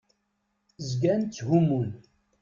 Zgan 0.89 1.21
tthumun. 1.25 1.89